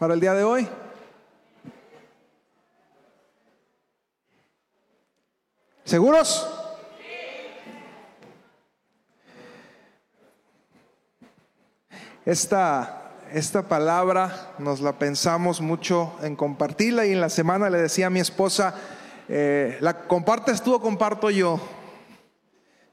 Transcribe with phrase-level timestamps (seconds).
[0.00, 0.66] para el día de hoy?
[5.84, 6.48] ¿Seguros?
[12.24, 18.06] Esta, esta palabra nos la pensamos mucho en compartirla y en la semana le decía
[18.06, 18.74] a mi esposa,
[19.28, 21.60] eh, la compartes tú o comparto yo.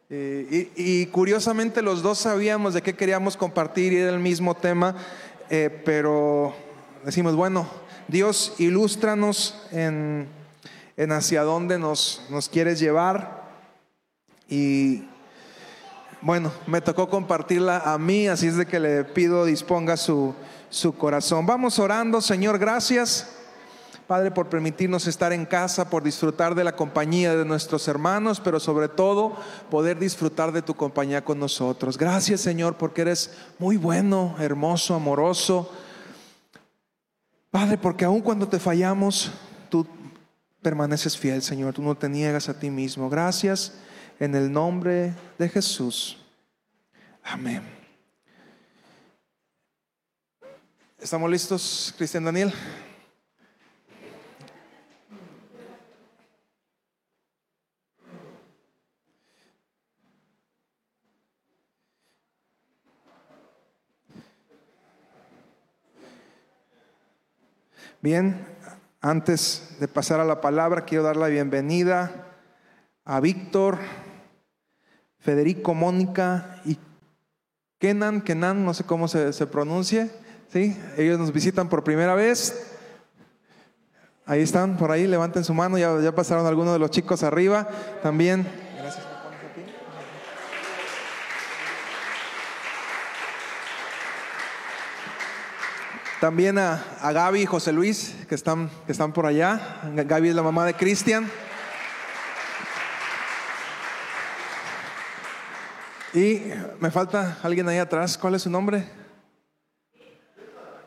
[0.10, 4.94] Eh, y, curiosamente los dos sabíamos de qué queríamos compartir y era el mismo tema,
[5.50, 6.67] eh, pero
[7.04, 7.68] decimos, bueno,
[8.08, 10.28] Dios, ilústranos en,
[10.96, 13.44] en hacia dónde nos, nos quieres llevar.
[14.50, 15.04] Y
[16.22, 20.34] bueno, me tocó compartirla a mí, así es de que le pido disponga su,
[20.70, 21.46] su corazón.
[21.46, 23.34] Vamos orando, Señor, gracias.
[24.08, 28.58] Padre, por permitirnos estar en casa, por disfrutar de la compañía de nuestros hermanos, pero
[28.58, 29.36] sobre todo
[29.70, 31.98] poder disfrutar de tu compañía con nosotros.
[31.98, 35.70] Gracias, Señor, porque eres muy bueno, hermoso, amoroso.
[37.58, 39.32] Padre, porque aun cuando te fallamos,
[39.68, 39.84] tú
[40.62, 43.10] permaneces fiel, Señor, tú no te niegas a ti mismo.
[43.10, 43.74] Gracias
[44.20, 46.20] en el nombre de Jesús.
[47.24, 47.64] Amén.
[51.00, 52.54] ¿Estamos listos, Cristian Daniel?
[68.00, 68.46] Bien,
[69.02, 72.28] antes de pasar a la palabra, quiero dar la bienvenida
[73.04, 73.80] a Víctor,
[75.18, 76.78] Federico, Mónica y
[77.80, 80.12] Kenan, Kenan, no sé cómo se, pronuncie,
[80.54, 80.78] ¿sí?
[80.96, 82.78] Ellos nos visitan por primera vez.
[84.28, 87.68] Ahí están, por ahí, levanten su mano, ya pasaron algunos de los chicos arriba.
[88.04, 88.46] También
[96.20, 99.82] También a, Gaby y José Luis, que están, que están por allá.
[99.94, 101.30] Gaby es la mamá de Cristian.
[106.16, 106.42] Y
[106.80, 108.18] me falta alguien ahí atrás.
[108.18, 108.90] ¿Cuál es su nombre?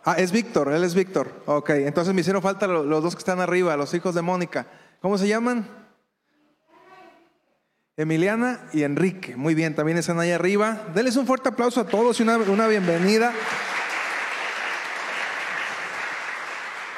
[0.05, 1.31] Ah, es Víctor, él es Víctor.
[1.47, 4.67] Ok, entonces me hicieron falta los, dos que están arriba, los hijos de Mónica.
[5.01, 5.69] ¿Cómo se llaman?
[7.97, 9.37] Emiliana y Enrique.
[9.37, 10.87] Muy bien, también están ahí arriba.
[10.93, 13.33] Denles un fuerte aplauso a todos y una, una bienvenida.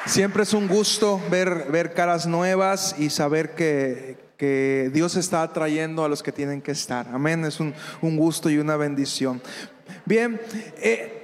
[0.05, 4.21] Siempre es un gusto ver, ver caras nuevas y saber que,
[4.91, 7.07] Dios está atrayendo a los que tienen que estar.
[7.13, 9.41] Amén, es un, gusto y una bendición.
[10.03, 10.41] Bien,
[10.75, 11.23] eh,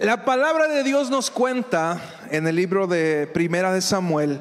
[0.00, 2.02] la palabra de Dios nos cuenta
[2.32, 4.40] en el libro de Primera de Samuel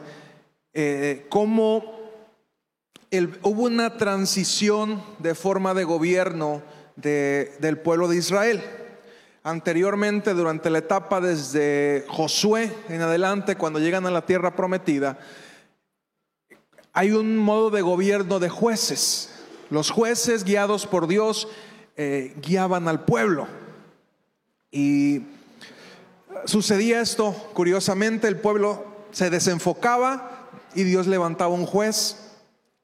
[0.73, 2.01] eh, cómo
[3.43, 6.63] hubo una transición de forma de gobierno
[6.95, 8.63] del pueblo de Israel.
[9.43, 15.17] Anteriormente, durante la etapa desde Josué en adelante, cuando llegan a la tierra prometida,
[16.93, 19.33] hay un modo de gobierno de jueces.
[19.71, 21.47] Los jueces guiados por Dios
[21.97, 23.47] eh, guiaban al pueblo.
[24.69, 25.23] Y
[26.45, 32.31] sucedía esto, curiosamente, el pueblo se desenfocaba y Dios levantaba un juez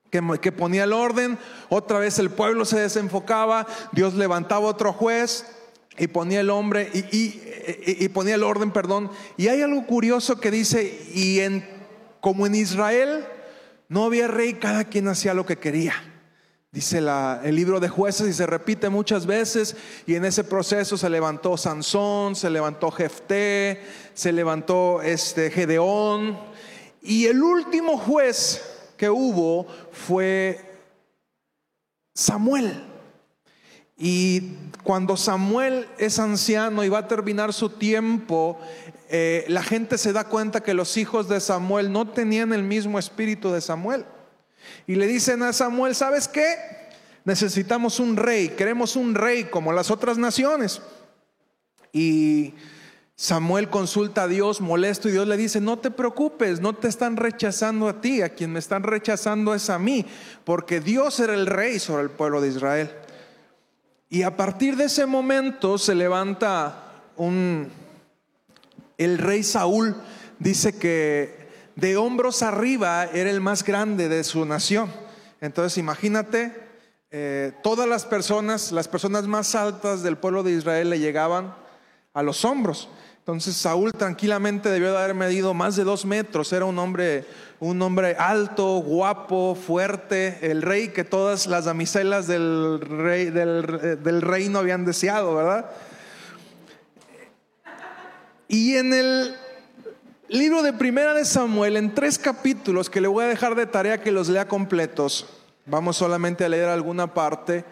[0.10, 1.38] que, que, ponía el orden,
[1.70, 5.46] otra vez el pueblo se desenfocaba, Dios levantaba otro juez
[5.98, 9.10] y ponía el hombre y, ponía el orden, perdón.
[9.36, 11.68] Y hay algo curioso que dice, y en,
[12.22, 13.26] como en Israel
[13.90, 15.94] no había rey, cada quien hacía lo que quería.
[16.72, 19.76] Dice el libro de jueces y se repite muchas veces
[20.06, 23.82] y en ese proceso se levantó Sansón, se levantó Jefté,
[24.14, 26.38] se levantó este Gedeón
[27.02, 28.62] y el último juez
[28.98, 30.60] que hubo fue
[32.14, 32.87] Samuel.
[33.98, 34.54] Y
[34.84, 38.60] cuando Samuel es anciano y va a terminar su tiempo,
[39.10, 43.00] eh, la gente se da cuenta que los hijos de Samuel no tenían el mismo
[43.00, 44.06] espíritu de Samuel.
[44.86, 46.56] Y le dicen a Samuel, ¿sabes qué?
[47.26, 50.82] Necesitamos un rey, queremos un rey como las otras naciones.
[51.92, 52.54] Y
[53.16, 57.18] Samuel consulta a Dios molesto y Dios le dice, no te preocupes, no te están
[57.18, 60.06] rechazando a ti, a quien me están rechazando es a mí,
[60.44, 62.92] porque Dios era el rey sobre el pueblo de Israel.
[64.10, 67.70] Y a partir de ese momento se levanta un...
[68.98, 69.96] El rey Saúl
[70.40, 74.92] dice que de hombros arriba era el más grande de su nación.
[75.42, 76.56] Entonces imagínate,
[77.12, 81.54] eh, todas las personas, las personas más altas del pueblo de Israel le llegaban
[82.14, 82.90] a los hombros.
[83.28, 86.54] Entonces Saúl tranquilamente debió de haber medido más de dos metros.
[86.54, 87.26] Era un hombre,
[87.60, 94.22] un hombre alto, guapo, fuerte, el rey que todas las damiselas del, rey, del, del
[94.22, 95.70] reino habían deseado, ¿verdad?
[98.48, 99.36] Y en el
[100.30, 104.02] libro de Primera de Samuel en tres capítulos que le voy a dejar de tarea
[104.02, 105.26] que los lea completos.
[105.66, 107.66] Vamos solamente a leer alguna parte.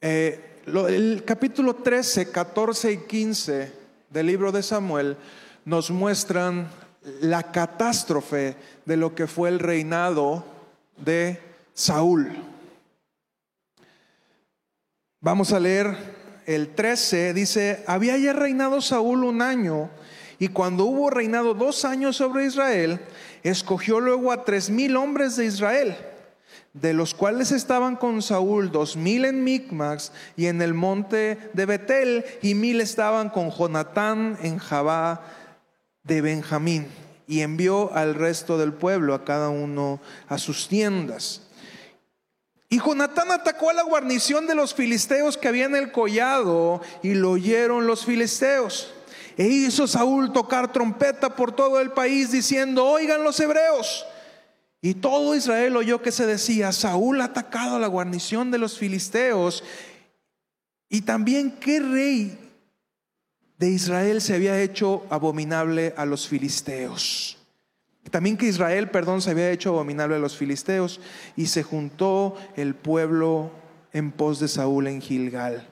[0.00, 3.79] Eh, el capítulo 13, 14 y 15
[4.10, 5.16] del libro de Samuel
[5.64, 6.68] nos muestran
[7.20, 10.44] la catástrofe de lo que fue el reinado
[10.96, 11.40] de
[11.74, 12.30] Saúl.
[15.20, 15.96] Vamos a leer
[16.46, 19.90] el 13, dice, había ya reinado Saúl un año
[20.38, 23.00] y cuando hubo reinado dos años sobre Israel,
[23.42, 25.96] escogió luego a tres mil hombres de Israel,
[26.72, 31.66] de los cuales estaban con Saúl dos mil en Micmax y en el monte de
[31.66, 35.22] Betel, y mil estaban con Jonatán en Jabá
[36.04, 36.86] de Benjamín.
[37.26, 41.42] Y envió al resto del pueblo, a cada uno a sus tiendas.
[42.68, 47.14] Y Jonatán atacó a la guarnición de los filisteos que había en el collado, y
[47.14, 48.92] lo oyeron los filisteos.
[49.36, 54.06] E hizo Saúl tocar trompeta por todo el país diciendo, oigan los hebreos.
[54.82, 58.78] Y todo Israel oyó que se decía, Saúl ha atacado a la guarnición de los
[58.78, 59.62] filisteos.
[60.88, 62.38] Y también qué rey
[63.58, 67.36] de Israel se había hecho abominable a los filisteos.
[68.10, 71.00] También que Israel, perdón, se había hecho abominable a los filisteos.
[71.36, 73.50] Y se juntó el pueblo
[73.92, 75.68] en pos de Saúl en Gilgal.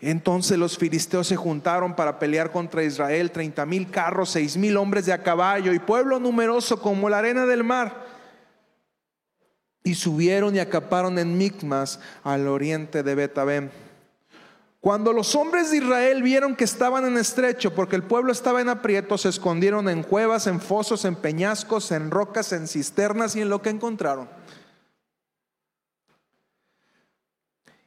[0.00, 5.06] Entonces los filisteos se juntaron para pelear contra Israel, treinta mil carros, seis mil hombres
[5.06, 8.07] de a caballo y pueblo numeroso como la arena del mar.
[9.88, 13.70] Y subieron y acaparon en Micmas al oriente de Betabén.
[14.82, 18.68] Cuando los hombres de Israel vieron que estaban en estrecho, porque el pueblo estaba en
[18.68, 23.48] aprieto, se escondieron en cuevas, en fosos, en peñascos, en rocas, en cisternas y en
[23.48, 24.28] lo que encontraron.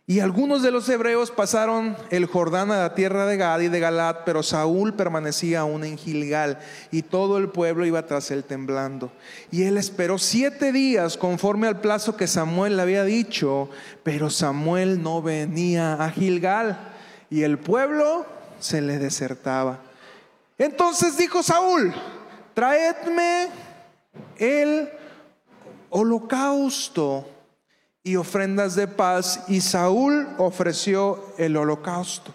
[0.08, 3.80] Y algunos de los hebreos pasaron el Jordán a la tierra de Gad y de
[3.80, 6.60] Galat, pero Saúl permanecía aún en Gilgal
[6.92, 9.12] y todo el pueblo iba tras él temblando.
[9.52, 13.70] Y él esperó siete días conforme al plazo que Samuel le había dicho,
[14.04, 16.92] pero Samuel no venía a Gilgal
[17.30, 18.26] y el pueblo
[18.60, 19.80] se le desertaba.
[20.58, 21.94] Entonces dijo Saúl,
[22.54, 23.48] traedme
[24.38, 24.90] el
[25.90, 27.28] holocausto
[28.04, 32.34] y ofrendas de paz, y Saúl ofreció el holocausto.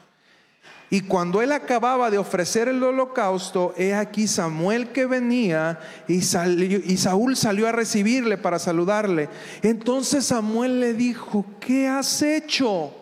[0.88, 6.96] Y cuando él acababa de ofrecer el holocausto, he aquí Samuel que venía y, y,
[6.96, 9.28] Saúl salió a recibirle para saludarle.
[9.62, 12.92] Entonces Samuel le dijo, ¿qué has hecho?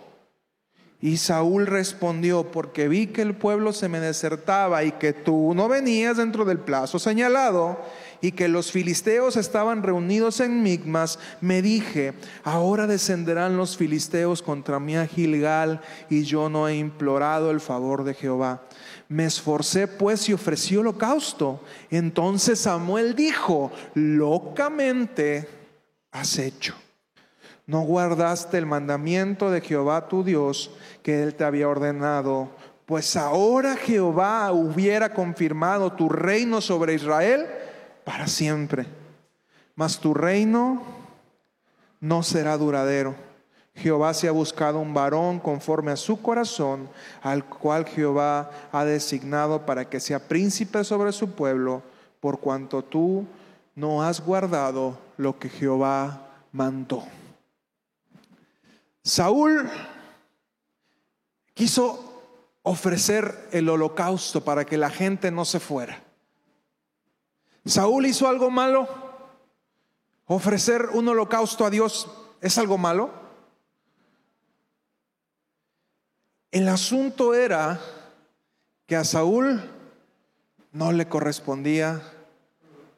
[1.02, 5.68] Y Saúl respondió, porque vi que el pueblo se me desertaba y que tú no
[5.68, 7.78] venías dentro del plazo señalado
[8.20, 14.80] y que los filisteos estaban reunidos en Migmas, me dije, ahora descenderán los filisteos contra
[14.80, 18.62] mí a Gilgal y yo no he implorado el favor de Jehová.
[19.08, 21.60] Me esforcé pues y ofrecí holocausto.
[21.90, 25.48] Entonces Samuel dijo, locamente
[26.10, 26.74] has hecho.
[27.66, 30.70] No guardaste el mandamiento de Jehová tu Dios
[31.02, 32.50] que él te había ordenado.
[32.86, 37.46] Pues ahora Jehová hubiera confirmado tu reino sobre Israel
[38.04, 38.86] para siempre.
[39.74, 40.82] Mas tu reino
[42.00, 43.14] no será duradero.
[43.74, 46.88] Jehová se ha buscado un varón conforme a su corazón,
[47.22, 51.82] al cual Jehová ha designado para que sea príncipe sobre su pueblo,
[52.20, 53.26] por cuanto tú
[53.74, 57.04] no has guardado lo que Jehová mandó.
[59.02, 59.68] Saúl
[61.52, 62.22] quiso
[62.62, 66.03] ofrecer el holocausto para que la gente no se fuera.
[67.64, 68.88] Saúl hizo algo malo.
[70.26, 73.10] Ofrecer un holocausto a Dios es algo malo.
[76.50, 77.80] El asunto era
[78.86, 79.62] que a Saúl
[80.72, 82.02] no le correspondía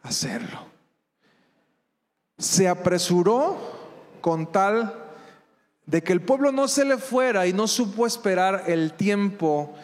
[0.02, 0.66] hacerlo.
[2.38, 3.56] Se apresuró
[4.20, 5.06] con tal
[5.86, 9.74] de que el pueblo no se le fuera y no supo esperar el tiempo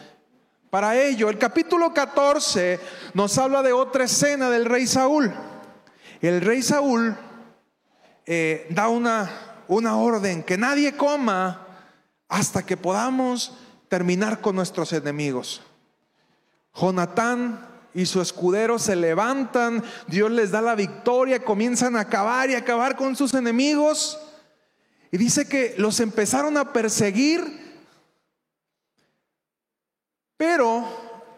[0.72, 1.28] para ello.
[1.28, 2.80] El capítulo 14
[3.12, 5.30] nos habla de otra escena del rey Saúl.
[6.22, 7.14] El rey Saúl
[8.24, 9.30] eh, da una,
[9.68, 11.66] una orden, que nadie coma
[12.26, 13.52] hasta que podamos
[13.88, 15.60] terminar con nuestros enemigos.
[16.74, 22.54] Jonatán y su escudero se levantan, Dios les da la victoria, comienzan a acabar y
[22.54, 24.18] acabar con sus enemigos.
[25.10, 27.62] Y dice que los empezaron a perseguir
[30.42, 30.84] pero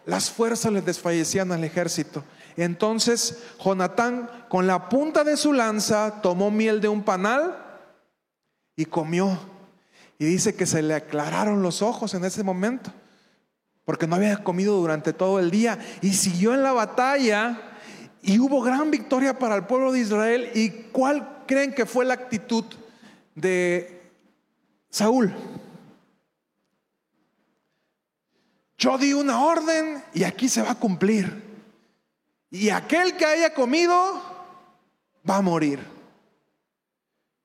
[0.07, 2.23] las fuerzas les desfallecían al ejército.
[2.57, 7.55] Entonces Jonatán con la punta de su lanza tomó miel de un panal
[8.75, 9.37] y comió.
[10.17, 12.91] Y dice que se le aclararon los ojos en ese momento.
[13.83, 17.61] porque no había comido durante todo el día y siguió en la batalla
[18.23, 20.49] y hubo gran victoria para el pueblo de Israel.
[20.55, 22.65] ¿Y cuál creen que fue la actitud
[23.35, 24.01] de
[24.89, 25.31] Saúl?
[28.77, 31.43] Yo di una orden y aquí se va a cumplir.
[32.49, 34.21] Y aquel que haya comido
[35.29, 35.79] va a morir.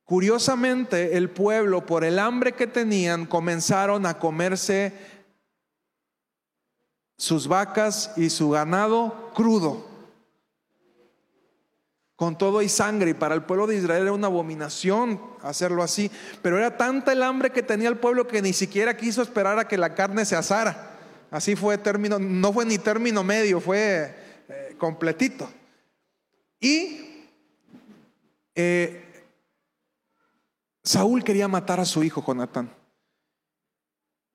[0.04, 4.92] Curiosamente, el pueblo, por el hambre que tenían, comenzaron a comerse
[7.16, 9.86] sus vacas y su ganado crudo,
[12.16, 13.10] con todo y sangre.
[13.10, 16.10] Y para el pueblo de Israel era una abominación hacerlo así.
[16.42, 19.68] Pero era tanta el hambre que tenía el pueblo que ni siquiera quiso esperar a
[19.68, 20.89] que la carne se asara.
[21.30, 24.14] Así fue término, no fue ni término medio, fue
[24.48, 25.48] eh, completito.
[26.58, 27.28] Y
[28.54, 29.04] eh,
[30.82, 32.70] Saúl quería matar a su hijo Jonatán.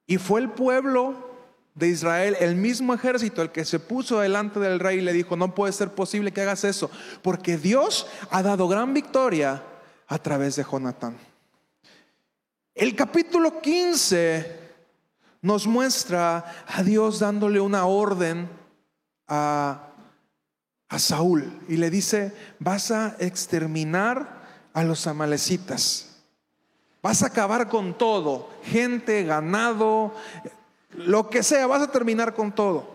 [0.07, 1.35] Y fue el pueblo
[1.73, 5.35] de Israel, el mismo ejército, el que se puso delante del rey y le dijo,
[5.35, 6.89] no puede ser posible que hagas eso,
[7.21, 9.61] porque Dios ha dado gran victoria
[10.07, 11.17] a través de Jonatán.
[12.73, 14.64] El capítulo 15
[15.45, 18.49] nos muestra a Dios dándole una orden
[19.27, 19.89] a,
[20.89, 24.41] a Saúl y le dice, vas a exterminar
[24.73, 26.17] a los amalecitas.
[27.03, 30.15] Vas a acabar con todo, gente, ganado,
[30.89, 32.89] lo que sea, vas a terminar con todo.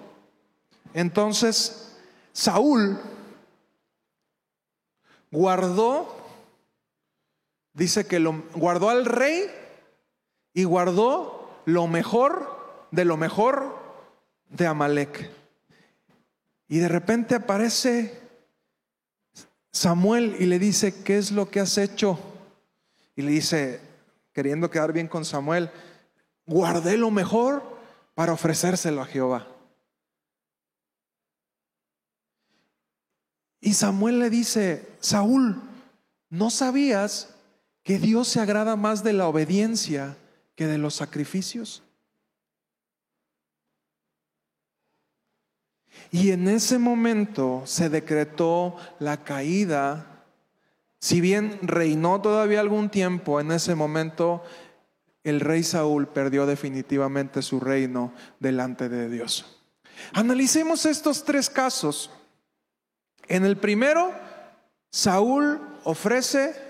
[0.92, 1.92] Entonces,
[2.32, 2.98] Saúl
[5.30, 6.16] guardó,
[7.74, 9.48] dice que lo guardó al rey
[10.52, 11.39] y guardó
[11.70, 13.78] lo mejor de lo mejor
[14.48, 15.30] de Amalek.
[16.68, 18.20] Y de repente aparece
[19.72, 22.18] Samuel y le dice, ¿qué es lo que has hecho?
[23.16, 23.80] Y le dice,
[24.32, 25.70] queriendo quedar bien con Samuel,
[26.46, 27.62] guardé lo mejor
[28.14, 29.46] para ofrecérselo a Jehová.
[33.60, 35.60] Y Samuel le dice, Saúl,
[36.30, 37.34] ¿no sabías
[37.82, 40.16] que Dios se agrada más de la obediencia
[40.60, 41.82] que de los sacrificios.
[46.10, 50.26] Y en ese momento se decretó la caída.
[50.98, 54.44] Si bien reinó todavía algún tiempo, en ese momento
[55.24, 59.62] el rey Saúl perdió definitivamente su reino delante de Dios.
[60.12, 62.10] Analicemos estos tres casos.
[63.28, 64.12] En el primero,
[64.90, 66.69] Saúl ofrece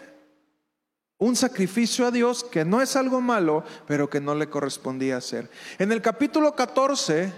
[1.21, 5.51] un sacrificio a Dios que no es algo malo, pero que no le correspondía hacer.
[5.79, 7.31] En el capítulo 14,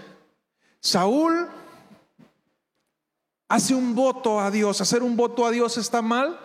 [0.79, 1.49] Saúl
[3.49, 4.79] hace un voto a Dios.
[4.79, 6.39] ¿Hacer un voto a Dios está mal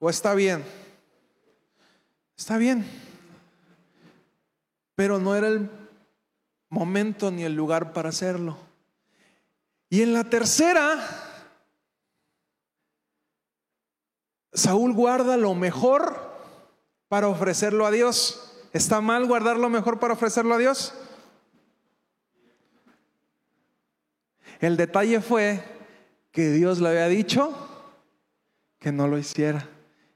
[0.00, 0.64] o está bien?
[2.36, 2.84] Está bien.
[4.96, 5.70] Pero no era el
[6.68, 8.58] momento ni el lugar para hacerlo.
[9.88, 10.98] Y en la tercera,
[14.52, 16.25] Saúl guarda lo mejor
[17.16, 18.52] para ofrecerlo a Dios.
[18.74, 20.92] ¿Está mal guardar lo mejor para ofrecerlo a Dios?
[24.60, 25.64] El detalle fue
[26.30, 27.56] que Dios le había dicho
[28.78, 29.66] que no lo hiciera,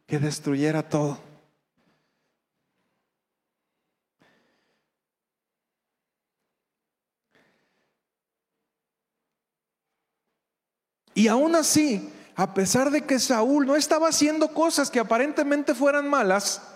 [0.06, 1.18] que destruyera todo.
[11.14, 16.06] Y aún así, a pesar de que Saúl no estaba haciendo cosas que aparentemente fueran
[16.06, 16.66] malas,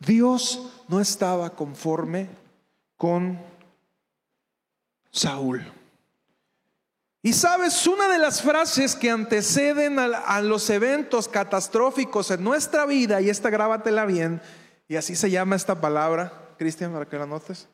[0.00, 2.28] Dios no estaba conforme
[2.96, 3.38] con
[5.10, 5.64] Saúl.
[7.22, 13.20] Y sabes, una de las frases que anteceden a, los eventos catastróficos en nuestra vida,
[13.20, 14.40] y esta grábatela bien,
[14.88, 17.68] y así se llama esta palabra, Cristian, para que la notes.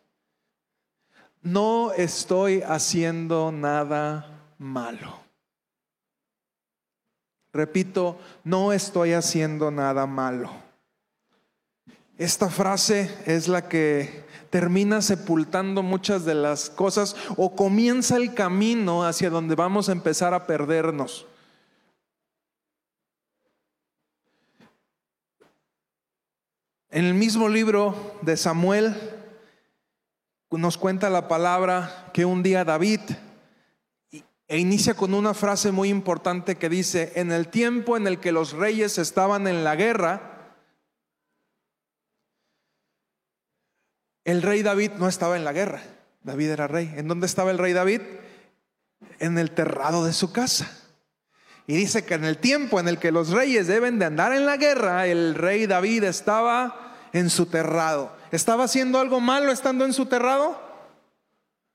[1.42, 5.20] No estoy haciendo nada malo.
[7.52, 10.65] Repito, no estoy haciendo nada malo.
[12.18, 19.04] Esta frase es la que termina sepultando muchas de las cosas o comienza el camino
[19.04, 21.26] hacia donde vamos a empezar a perdernos.
[26.88, 28.94] En el mismo libro de Samuel
[30.50, 33.00] nos cuenta la palabra que un día David
[34.48, 38.32] e inicia con una frase muy importante que dice, en el tiempo en el que
[38.32, 40.35] los reyes estaban en la guerra,
[44.26, 45.80] El rey David no estaba en la guerra,
[46.24, 46.92] David era rey.
[46.96, 48.00] ¿En dónde estaba el rey David?
[49.20, 50.68] En el terrado de su casa.
[51.68, 54.44] Y dice que en el tiempo en el que los reyes deben de andar en
[54.44, 58.16] la guerra, el rey David estaba en su terrado.
[58.32, 60.60] ¿Estaba haciendo algo malo estando en su terrado?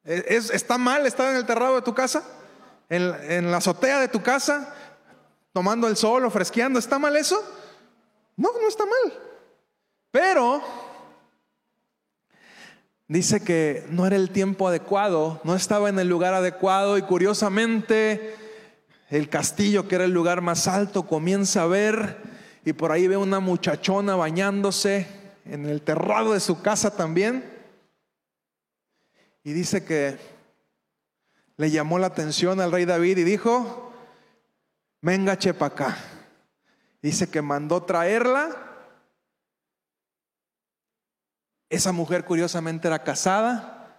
[0.04, 2.22] ¿Es, ¿Está mal estar en el terrado de tu casa?
[2.90, 4.76] ¿En, ¿En la azotea de tu casa?
[5.54, 6.80] ¿Tomando el sol o fresqueando?
[6.80, 7.42] ¿Está mal eso?
[8.36, 9.20] No, no está mal.
[10.12, 10.62] Pero
[13.12, 18.36] dice que no era el tiempo adecuado, no estaba en el lugar adecuado y curiosamente
[19.10, 22.16] el castillo, que era el lugar más alto, comienza a ver
[22.64, 25.08] y por ahí ve una muchachona bañándose
[25.44, 27.44] en el terrado de su casa también.
[29.44, 30.18] Y dice que
[31.58, 33.92] le llamó la atención al rey David y dijo,
[35.02, 35.98] venga chepa acá.
[37.02, 38.71] Dice que mandó traerla.
[41.72, 43.96] Esa mujer curiosamente era casada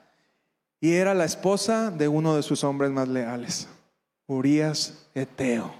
[0.78, 3.66] y era la esposa de uno de sus hombres más leales,
[4.26, 5.74] Urias Eteo.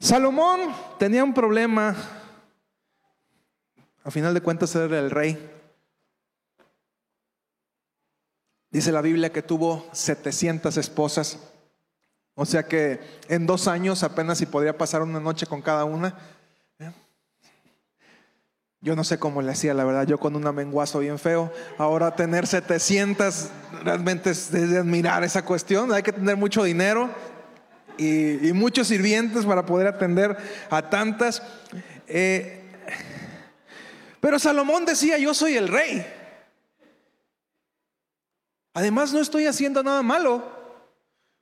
[0.00, 1.94] Salomón tenía un problema,
[4.02, 5.38] a final de cuentas era el rey.
[8.72, 11.38] Dice la Biblia que tuvo 700 esposas,
[12.34, 16.18] o sea que en dos años apenas si podría pasar una noche con cada una.
[18.80, 21.52] Yo no sé cómo le hacía, la verdad, yo con un menguazo bien feo.
[21.78, 23.48] Ahora tener 700
[23.82, 25.92] realmente es de admirar esa cuestión.
[25.92, 27.10] Hay que tener mucho dinero,
[27.98, 30.36] y, muchos sirvientes para poder atender
[30.70, 31.42] a tantas.
[32.06, 32.64] Eh,
[34.20, 36.06] pero Salomón decía, yo soy el rey.
[38.74, 40.56] Además, no estoy haciendo nada malo.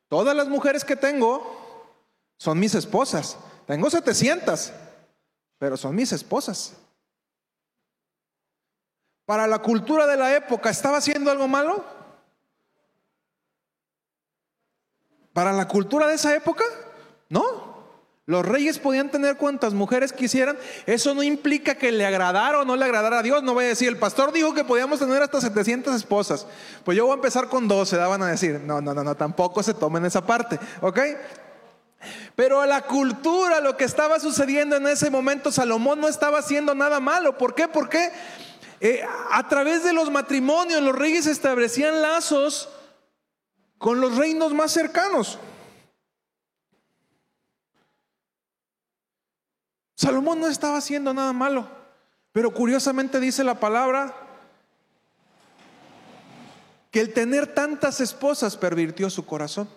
[0.08, 2.02] Todas las mujeres que tengo
[2.38, 3.38] son mis esposas.
[3.66, 4.72] Tengo 700,
[5.58, 6.74] pero son mis esposas.
[9.26, 11.84] Para la cultura de la época, ¿estaba haciendo algo malo?
[15.32, 16.64] Para la cultura de esa época,
[17.28, 17.76] no.
[18.24, 20.56] Los reyes podían tener cuantas mujeres quisieran.
[20.86, 23.42] Eso no implica que le agradara o no le agradara a Dios.
[23.42, 26.46] No voy a decir, el pastor dijo que podíamos tener hasta 700 esposas.
[26.84, 28.60] Pues yo voy a empezar con 12, daban a decir.
[28.64, 30.58] No, no, no, no, tampoco se tomen esa parte.
[30.80, 30.98] ¿Ok?
[32.34, 36.98] Pero la cultura, lo que estaba sucediendo en ese momento, Salomón no estaba haciendo nada
[37.00, 37.38] malo.
[37.38, 37.68] ¿Por qué?
[37.68, 38.10] Porque
[38.80, 42.68] eh, a través de los matrimonios los reyes establecían lazos
[43.78, 45.38] con los reinos más cercanos.
[49.94, 51.68] Salomón no estaba haciendo nada malo,
[52.32, 54.14] pero curiosamente dice la palabra
[56.90, 59.68] que el tener tantas esposas pervirtió su corazón.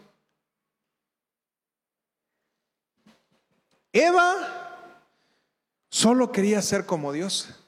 [3.92, 4.36] Eva
[5.90, 7.59] solo quería ser como Dios.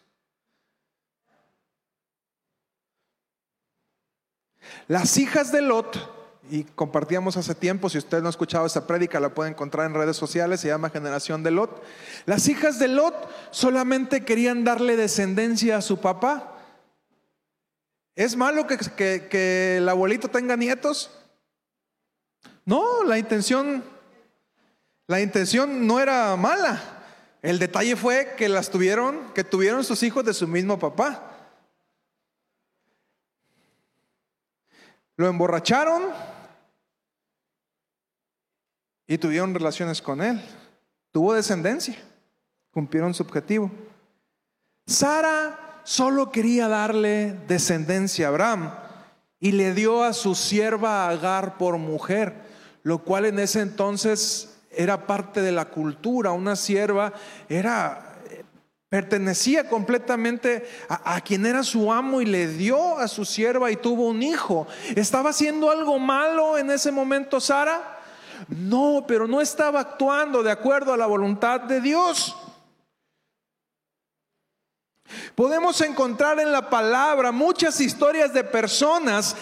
[4.87, 9.21] Las hijas de Lot y compartíamos hace tiempo, si usted no ha escuchado esa prédica,
[9.21, 11.81] la puede encontrar en redes sociales, se llama Generación de Lot.
[12.25, 13.15] Las hijas de Lot
[13.51, 16.57] solamente querían darle descendencia a su papá.
[18.15, 18.77] ¿Es malo que,
[19.29, 21.11] que el abuelito tenga nietos?
[22.65, 23.83] No, la intención,
[25.07, 26.81] la intención no era mala.
[27.41, 31.30] El detalle fue que las tuvieron, que tuvieron sus hijos de su mismo papá.
[35.17, 36.03] Lo emborracharon,
[39.11, 40.41] y tuvieron relaciones con él.
[41.11, 41.97] Tuvo descendencia,
[42.71, 43.69] cumplieron su objetivo.
[44.87, 48.73] Sara solo quería darle descendencia a Abraham
[49.37, 52.35] y le dio a su sierva Agar por mujer,
[52.83, 56.31] lo cual en ese entonces era parte de la cultura.
[56.31, 57.11] Una sierva
[57.49, 58.10] era
[58.91, 64.09] pertenecía completamente a, quien era su amo y le dio a su sierva y tuvo
[64.09, 64.67] un hijo.
[64.97, 68.01] ¿Estaba haciendo algo malo en ese momento Sara?
[68.49, 72.35] No, pero no estaba actuando de acuerdo a la voluntad de Dios.
[75.35, 79.37] Podemos encontrar en la palabra muchas historias de personas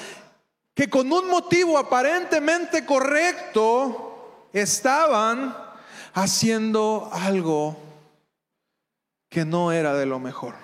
[0.76, 5.58] que con un motivo aparentemente correcto estaban
[6.14, 7.89] haciendo algo
[9.30, 10.56] que no era de lo mejor.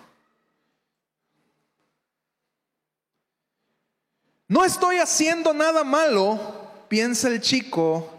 [4.47, 6.39] No estoy haciendo nada malo,
[6.87, 8.11] piensa el chico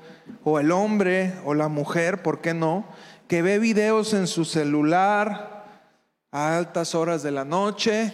[0.42, 2.85] o el hombre o la mujer, ¿por qué no?
[3.28, 5.64] Que ve videos en su celular
[6.32, 8.12] a altas horas de la noche,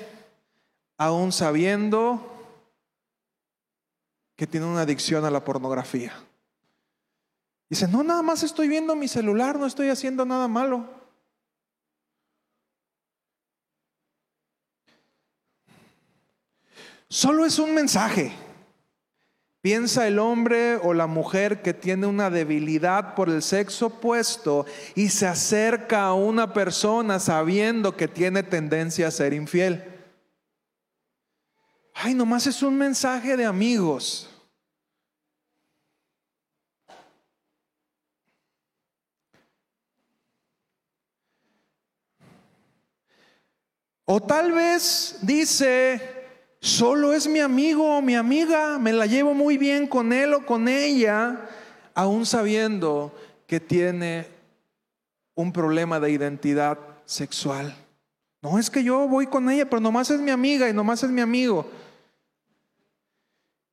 [0.98, 2.28] aún sabiendo
[4.36, 6.12] que tiene una adicción a la pornografía.
[7.70, 11.01] Dice, no, nada más estoy viendo mi celular, no estoy haciendo nada malo.
[17.12, 18.33] Solo es un mensaje.
[19.61, 25.11] Piensa el hombre o la mujer que tiene una debilidad por el sexo opuesto y
[25.11, 29.85] se acerca a una persona sabiendo que tiene tendencia a ser infiel.
[31.92, 34.31] ay, nomás es un mensaje de amigos.
[44.07, 46.12] O tal vez dice,
[46.62, 50.46] solo es mi amigo o mi amiga, me la llevo muy bien con él o
[50.46, 51.51] con ella,
[51.92, 53.12] aún sabiendo
[53.46, 54.29] que tiene
[55.35, 57.77] un problema de identidad sexual.
[58.40, 61.11] No es que yo voy con ella, pero nomás es mi amiga y nomás es
[61.11, 61.66] mi amigo.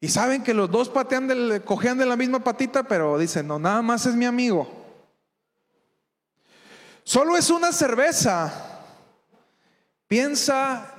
[0.01, 3.59] Y saben que los dos patean del, cojean de la misma patita, pero dicen, no,
[3.59, 4.67] nada más es mi amigo.
[7.03, 8.81] Solo es una cerveza.
[10.07, 10.98] Piensa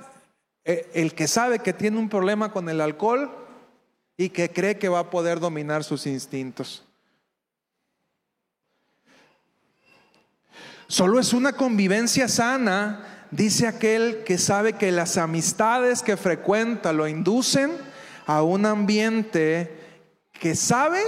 [0.63, 3.31] el que sabe que tiene un problema con el alcohol
[4.17, 6.85] y que cree que va a poder dominar sus instintos.
[10.87, 17.07] Solo es una convivencia sana, dice aquel que sabe que las amistades que frecuenta lo
[17.07, 17.71] inducen
[18.27, 19.73] a un ambiente
[20.33, 21.01] que sabe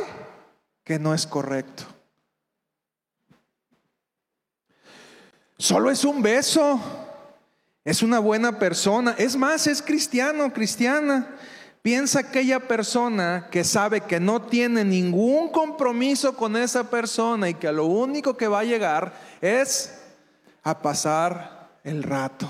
[0.83, 1.83] que no es correcto.
[5.57, 7.02] Solo es un beso
[7.85, 11.35] es una buena persona, es más, es cristiano, cristiana.
[11.81, 17.69] Piensa aquella persona que sabe que no tiene ningún compromiso con esa persona y que
[17.73, 19.93] lo único que va a llegar es
[20.63, 22.49] a pasar el rato.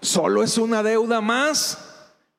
[0.00, 1.78] Solo es una deuda más.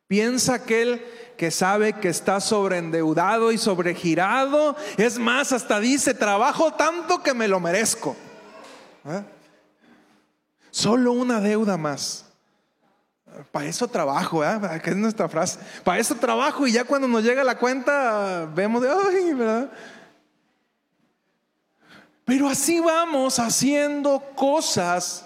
[0.07, 1.05] Piensa aquel
[1.35, 4.77] que sabe que está sobreendeudado y sobregirado.
[4.95, 8.15] Es más, hasta dice, trabajo tanto que me lo merezco.
[9.07, 9.23] ¿Eh?
[10.71, 12.25] Solo una deuda más.
[13.51, 14.59] Para eso trabajo, ¿eh?
[14.83, 15.59] que es nuestra frase.
[15.83, 19.69] Para eso trabajo y ya cuando nos llega la cuenta vemos de, ay, ¿verdad?
[22.25, 25.25] Pero así vamos haciendo cosas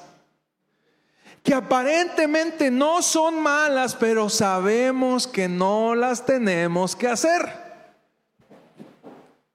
[1.42, 7.50] que aparentemente no son malas, pero sabemos que no las tenemos que hacer.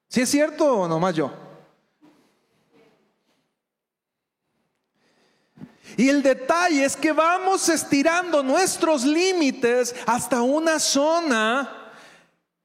[0.09, 1.46] ¿Sí es cierto o nomás yo?
[5.97, 11.91] Y el detalle es que vamos estirando nuestros límites hasta una zona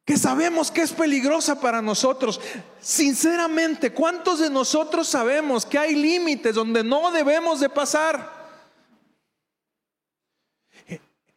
[0.05, 2.39] que sabemos que es peligrosa para nosotros.
[2.79, 8.43] Sinceramente, ¿cuántos de nosotros sabemos que hay límites donde no debemos de pasar?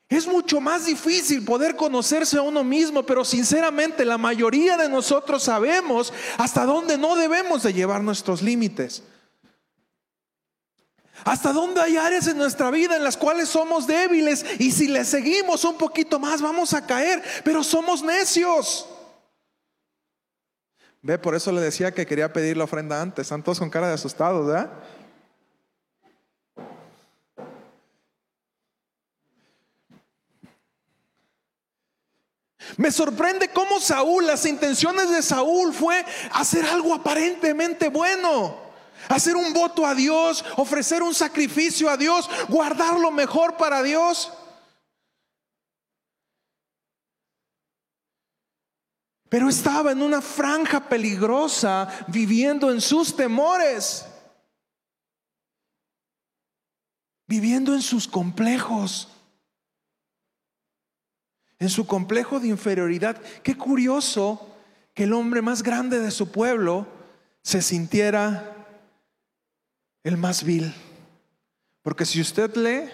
[0.09, 5.43] Es mucho más difícil poder conocerse a uno mismo, pero sinceramente la mayoría de nosotros
[5.43, 9.01] sabemos hasta dónde no debemos de llevar nuestros límites.
[11.23, 15.05] ¿Hasta dónde hay áreas en nuestra vida en las cuales somos débiles y si le
[15.05, 18.87] seguimos un poquito más vamos a caer, pero somos necios?
[21.01, 23.23] Ve, por eso le decía que quería pedir la ofrenda antes.
[23.23, 24.71] Están todos con cara de asustados, ¿verdad?
[32.77, 38.64] Me sorprende cómo Saúl, las intenciones de Saúl fue hacer algo aparentemente bueno
[39.09, 44.31] hacer un voto a Dios, ofrecer un sacrificio a Dios, guardar lo mejor para Dios.
[49.29, 54.05] Pero estaba en una franja peligrosa viviendo en sus temores,
[57.27, 59.09] viviendo en sus complejos,
[61.59, 63.21] en su complejo de inferioridad.
[63.43, 64.55] Qué curioso
[64.93, 66.87] que el hombre más grande de su pueblo
[67.41, 68.54] se sintiera
[70.05, 70.73] el más vil.
[71.81, 72.89] Porque si usted lee,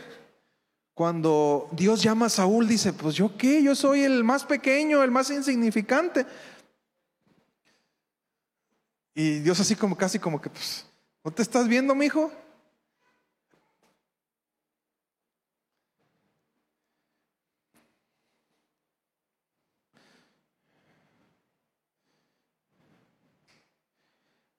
[0.93, 5.12] cuando Dios llama a Saúl, dice, pues yo qué, yo soy el más pequeño, el
[5.12, 6.26] más insignificante.
[9.13, 10.86] Y Dios así como casi como que, pues,
[11.24, 12.32] ¿no te estás viendo, mi hijo?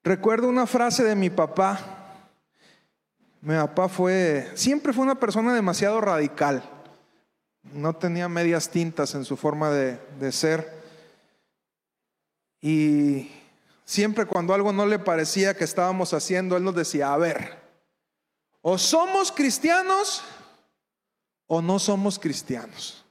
[0.05, 2.02] Recuerdo una frase de mi papá
[3.43, 6.63] mi papá fue, siempre fue una persona demasiado radical.
[7.73, 10.81] No tenía medias tintas en su forma de, de ser.
[12.61, 13.33] Y
[13.85, 17.59] siempre cuando algo no le parecía que estábamos haciendo, él nos decía, a ver,
[18.61, 20.23] o somos cristianos
[21.49, 23.05] o no somos cristianos.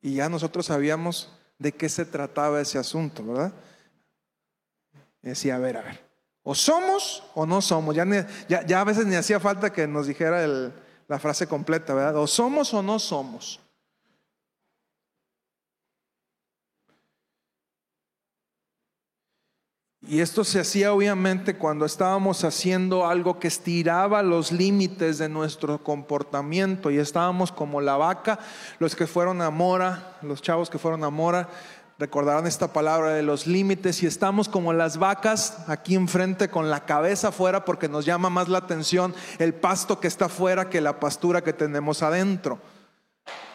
[0.00, 3.52] Y ya nosotros sabíamos de qué se trataba ese asunto, ¿verdad?
[5.30, 6.04] Decía, a ver, a ver,
[6.42, 7.94] o somos o no somos.
[7.94, 8.04] Ya,
[8.48, 10.46] ya, a veces ni hacía falta que nos dijera
[11.08, 12.16] la frase completa, ¿verdad?
[12.16, 13.60] O somos o no somos.
[20.06, 25.82] Y esto se hacía obviamente cuando estábamos haciendo algo que estiraba los límites de nuestro
[25.82, 28.38] comportamiento y estábamos como la vaca,
[28.78, 31.48] los que fueron a Mora, los chavos que fueron a Mora,
[31.98, 36.84] recordarán esta palabra de los límites y estamos como las vacas aquí enfrente con la
[36.84, 40.98] cabeza afuera porque nos llama más la atención el pasto que está afuera que la
[40.98, 42.58] pastura que tenemos adentro.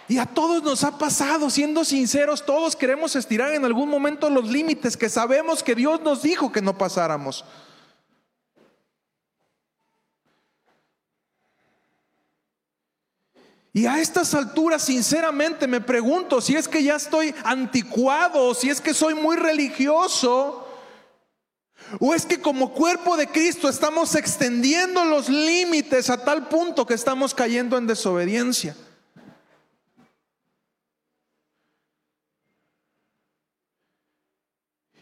[0.07, 4.49] Y a todos nos ha pasado, siendo sinceros, todos queremos estirar en algún momento los
[4.49, 7.45] límites que sabemos que Dios nos dijo que no pasáramos.
[13.79, 18.81] Y a estas alturas, sinceramente, me pregunto si es que ya estoy anticuado, si es
[18.81, 20.67] que soy muy religioso,
[21.97, 26.93] o es que como cuerpo de Cristo estamos extendiendo los límites a tal punto que
[26.93, 28.75] estamos cayendo en desobediencia.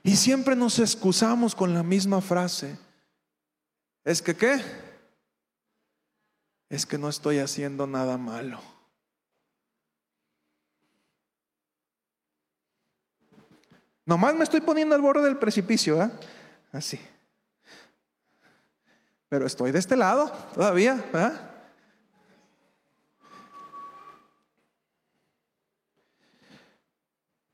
[0.04, 2.78] Y siempre nos excusamos con la misma frase.
[4.06, 4.87] ¿Es que qué?
[6.70, 8.62] Es que no estoy haciendo nada malo.
[14.06, 16.10] Nomás me estoy poniendo al borde del precipicio, ¿eh?
[16.72, 17.00] Así.
[19.30, 21.32] Pero estoy de este lado todavía, ¿eh?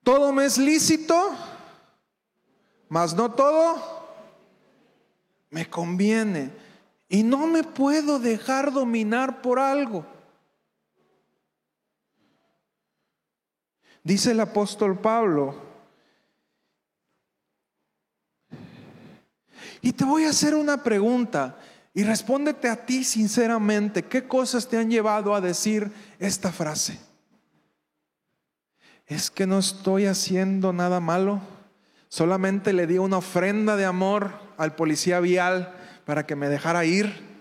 [0.04, 1.36] Todo me es lícito,
[2.89, 4.04] mas no todo
[5.49, 6.62] me conviene.
[7.13, 10.04] Y no me puedo dejar dominar por algo.
[14.04, 15.56] Dice el apóstol Pablo,
[19.80, 21.60] y te voy a hacer una pregunta
[21.93, 26.99] y respóndete a ti sinceramente, ¿qué cosas te han llevado a decir esta frase?
[29.06, 31.41] ¿Es que no estoy haciendo nada malo?
[32.10, 37.34] Solamente le di una ofrenda de amor al policía vial para que me dejara ir.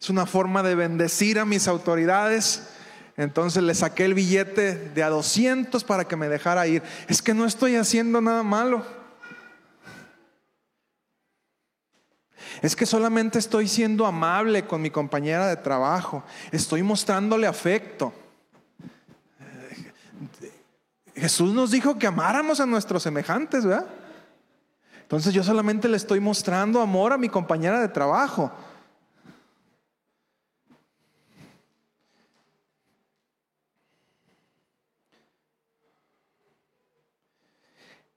[0.00, 2.68] Es una forma de bendecir a mis autoridades.
[3.16, 6.82] Entonces le saqué el billete de a 200 para que me dejara ir.
[7.08, 8.84] Es que no estoy haciendo nada malo.
[12.62, 16.24] Es que solamente estoy siendo amable con mi compañera de trabajo.
[16.52, 18.12] Estoy mostrándole afecto.
[21.14, 23.86] Jesús nos dijo que amáramos a nuestros semejantes, ¿verdad?
[25.06, 28.50] Entonces yo solamente le estoy mostrando amor a mi compañera de trabajo.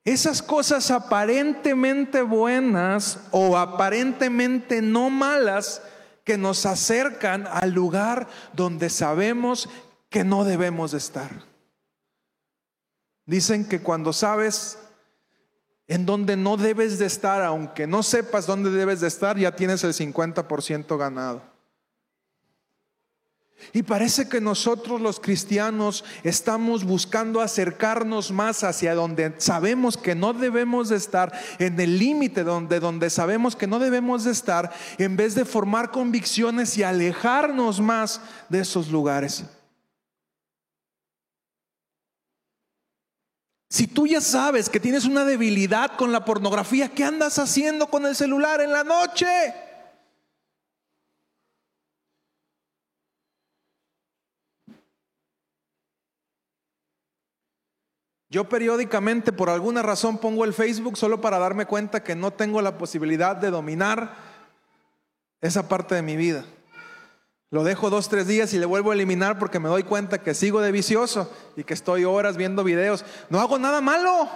[0.03, 5.83] Esas cosas aparentemente buenas o aparentemente no malas
[6.23, 9.69] que nos acercan al lugar donde sabemos
[10.09, 11.29] que no debemos estar.
[13.27, 14.79] Dicen que cuando sabes
[15.89, 19.83] en donde no debes de estar, aunque no sepas dónde debes de estar, ya tienes
[19.83, 21.41] el 50% ganado.
[23.73, 30.33] Y parece que nosotros los cristianos estamos buscando acercarnos más hacia donde sabemos que no
[30.33, 35.17] debemos de estar, en el límite donde, donde sabemos que no debemos de estar, en
[35.17, 39.43] vez de formar convicciones y alejarnos más de esos lugares.
[43.69, 48.05] Si tú ya sabes que tienes una debilidad con la pornografía, ¿qué andas haciendo con
[48.07, 49.27] el celular en la noche?
[58.31, 62.61] Yo periódicamente por alguna razón pongo el Facebook solo para darme cuenta que no tengo
[62.61, 64.15] la posibilidad de dominar
[65.41, 66.43] esa parte de mi vida.
[67.51, 70.35] Lo dejo dos, tres días y le vuelvo a eliminar porque me doy cuenta que
[70.35, 73.03] sigo de vicioso y que estoy horas viendo videos.
[73.29, 74.29] No hago nada malo.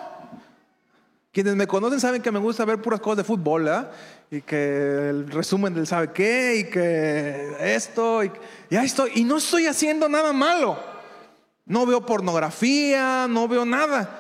[1.32, 3.86] Quienes me conocen saben que me gusta ver puras cosas de fútbol, ¿eh?
[4.32, 8.32] Y que el resumen del sabe qué, y que esto, y,
[8.70, 9.12] y ahí estoy.
[9.16, 10.78] Y no estoy haciendo nada malo.
[11.66, 14.20] No veo pornografía, no veo nada.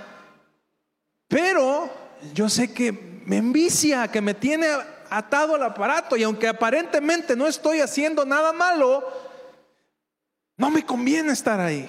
[1.28, 1.90] Pero
[2.34, 4.68] yo sé que me envicia, que me tiene
[5.17, 9.04] atado al aparato y aunque aparentemente no estoy haciendo nada malo,
[10.58, 11.88] no me conviene estar ahí.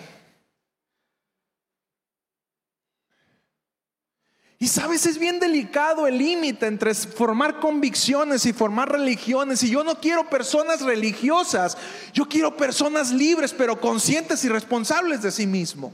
[4.58, 9.62] Y sabes, es bien delicado el límite entre formar convicciones y formar religiones.
[9.62, 11.76] Y yo no quiero personas religiosas,
[12.14, 15.92] yo quiero personas libres, pero conscientes y responsables de sí mismo.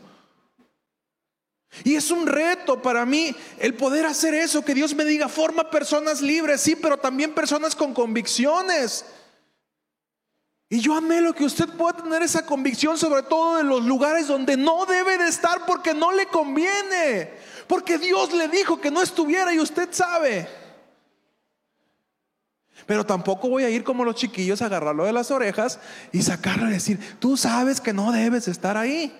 [1.84, 5.70] Y es un reto para mí el poder hacer eso, que Dios me diga, forma
[5.70, 9.04] personas libres, sí, pero también personas con convicciones.
[10.68, 14.56] Y yo anhelo que usted pueda tener esa convicción sobre todo de los lugares donde
[14.56, 17.32] no debe de estar porque no le conviene.
[17.66, 20.48] Porque Dios le dijo que no estuviera y usted sabe.
[22.86, 25.80] Pero tampoco voy a ir como los chiquillos a agarrarlo de las orejas
[26.12, 29.12] y sacarlo y decir, tú sabes que no debes estar ahí.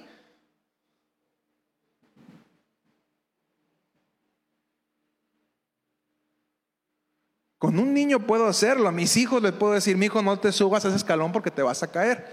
[7.61, 8.89] Con un niño puedo hacerlo.
[8.89, 11.51] A mis hijos les puedo decir, mi hijo, no te subas a ese escalón porque
[11.51, 12.27] te vas a caer.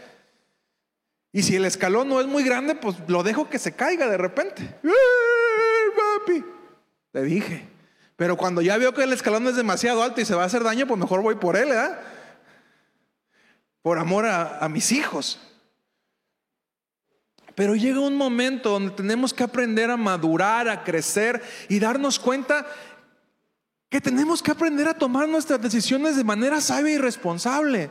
[1.34, 4.16] Y si el escalón no es muy grande, pues lo dejo que se caiga de
[4.16, 4.64] repente.
[6.24, 6.46] Papi!
[7.12, 7.68] Te dije.
[8.16, 10.64] Pero cuando ya veo que el escalón es demasiado alto y se va a hacer
[10.64, 11.90] daño, pues mejor voy por él, ¿eh?
[13.82, 15.42] Por amor a mis hijos.
[17.54, 22.66] Pero llega un momento donde tenemos que aprender a madurar, a crecer y darnos cuenta
[23.90, 27.90] que tenemos que aprender a tomar nuestras decisiones de manera sabia y responsable.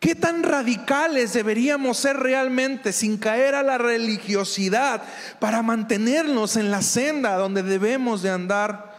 [0.00, 5.02] ¿Qué tan radicales deberíamos ser realmente sin caer a la religiosidad
[5.38, 8.93] para mantenernos en la senda donde debemos de andar?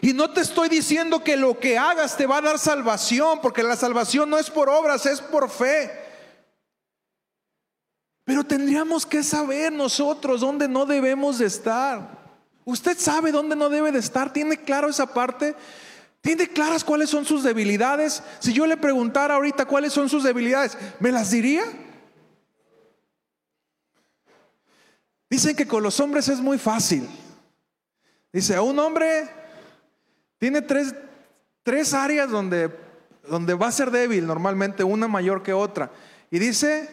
[0.00, 3.62] Y no te estoy diciendo que lo que hagas te va a dar salvación, porque
[3.62, 5.90] la salvación no es por obras, es por fe.
[8.24, 12.26] Pero tendríamos que saber nosotros dónde no debemos de estar.
[12.64, 14.32] ¿Usted sabe dónde no debe de estar?
[14.32, 15.54] ¿Tiene claro esa parte?
[16.20, 18.22] ¿Tiene claras cuáles son sus debilidades?
[18.40, 21.62] Si yo le preguntara ahorita cuáles son sus debilidades, ¿me las diría?
[25.30, 27.08] Dicen que con los hombres es muy fácil.
[28.32, 29.28] Dice, a un hombre
[30.38, 30.94] tiene tres,
[31.62, 32.70] tres áreas donde,
[33.28, 35.90] donde va a ser débil normalmente, una mayor que otra.
[36.30, 36.88] Y dice,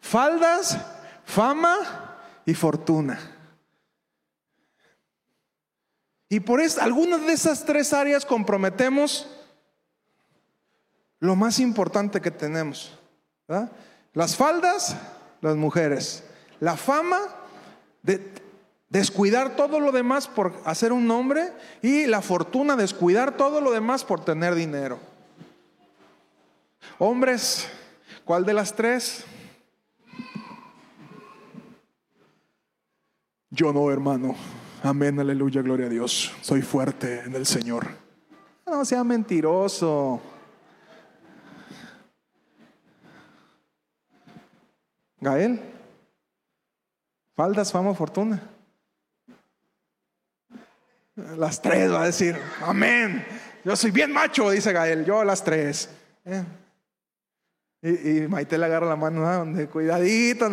[0.00, 0.78] faldas,
[1.24, 1.76] fama
[2.44, 3.18] y fortuna.
[6.28, 9.26] Y por eso, algunas de esas tres áreas comprometemos
[11.20, 12.96] lo más importante que tenemos.
[14.12, 14.96] Las faldas,
[15.40, 16.22] las mujeres.
[16.60, 17.18] La fama,
[18.88, 24.02] Descuidar todo lo demás por hacer un nombre y la fortuna, descuidar todo lo demás
[24.02, 24.98] por tener dinero.
[26.98, 27.68] Hombres,
[28.24, 29.24] ¿cuál de las tres?
[33.50, 34.34] Yo no, hermano.
[34.82, 36.32] Amén, aleluya, gloria a Dios.
[36.40, 37.88] Soy fuerte en el Señor.
[38.66, 40.20] No sea mentiroso.
[45.20, 45.60] Gael,
[47.34, 48.40] faldas, fama, fortuna.
[51.36, 53.26] Las tres va a decir, amén.
[53.64, 55.90] Yo soy bien macho, dice Gael, yo las tres.
[56.24, 56.44] Eh.
[57.82, 60.48] Y, Maite le agarra la mano, donde cuidadito,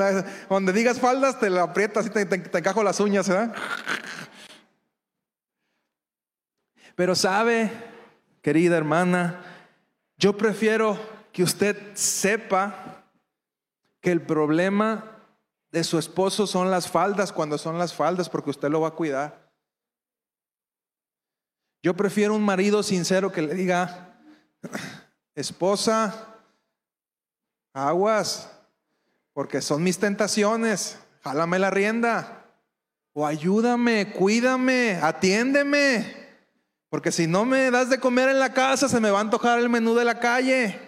[0.49, 3.55] donde digas faldas, te la aprietas y te, te, encajo las uñas, ¿verdad?
[6.95, 7.71] Pero sabe,
[8.41, 9.41] querida hermana,
[10.17, 10.99] yo prefiero
[11.31, 13.03] que usted sepa
[14.01, 15.11] que el problema
[15.71, 18.91] de su esposo son las faldas cuando son las faldas, porque usted lo va a
[18.91, 19.44] cuidar.
[21.85, 24.17] Yo prefiero un marido sincero que le diga,
[25.35, 26.33] esposa,
[27.73, 28.49] aguas,
[29.33, 32.43] porque son mis tentaciones, jálame la rienda,
[33.13, 36.11] o ayúdame, cuídame, atiéndeme,
[36.89, 39.59] porque si no me das de comer en la casa, se me va a antojar
[39.59, 40.79] el menú de la calle.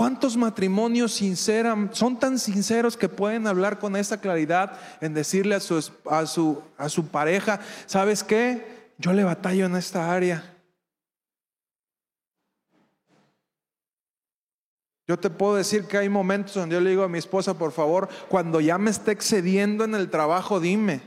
[0.00, 5.60] ¿Cuántos matrimonios sinceran, son tan sinceros que pueden hablar con esa claridad en decirle a
[5.60, 8.94] su, a su, a su pareja, ¿sabes qué?
[8.96, 10.56] Yo le batallo en esta área.
[15.06, 17.72] Yo te puedo decir que hay momentos donde yo le digo a mi esposa, por
[17.72, 21.02] favor, cuando ya me esté excediendo en el trabajo, dime.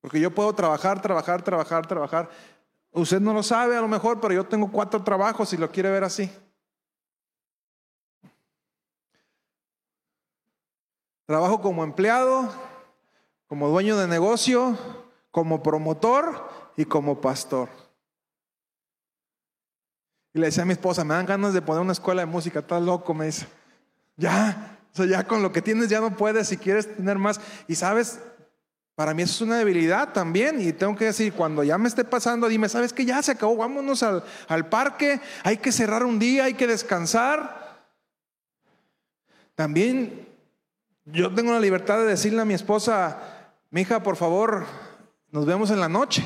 [0.00, 2.30] Porque yo puedo trabajar, trabajar, trabajar, trabajar.
[2.92, 5.90] Usted no lo sabe a lo mejor, pero yo tengo cuatro trabajos si lo quiere
[5.90, 6.30] ver así.
[11.30, 12.52] Trabajo como empleado,
[13.46, 14.76] como dueño de negocio,
[15.30, 17.68] como promotor y como pastor.
[20.34, 22.58] Y le decía a mi esposa, me dan ganas de poner una escuela de música,
[22.58, 23.46] estás loco, me dice.
[24.16, 27.40] Ya, o sea, ya con lo que tienes ya no puedes si quieres tener más.
[27.68, 28.18] Y sabes,
[28.96, 30.60] para mí eso es una debilidad también.
[30.60, 33.54] Y tengo que decir, cuando ya me esté pasando, dime, ¿sabes que Ya se acabó,
[33.54, 37.86] vámonos al, al parque, hay que cerrar un día, hay que descansar.
[39.54, 40.26] También
[41.12, 43.18] yo tengo la libertad de decirle a mi esposa,
[43.70, 44.66] mi hija, por favor,
[45.30, 46.24] nos vemos en la noche.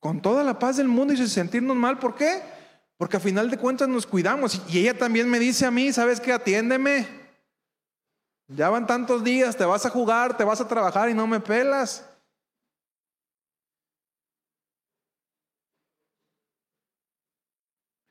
[0.00, 2.42] Con toda la paz del mundo y sin sentirnos mal, ¿por qué?
[2.96, 4.62] Porque a final de cuentas nos cuidamos.
[4.68, 6.32] Y ella también me dice a mí, ¿sabes qué?
[6.32, 7.06] Atiéndeme.
[8.48, 11.40] Ya van tantos días, te vas a jugar, te vas a trabajar y no me
[11.40, 12.04] pelas.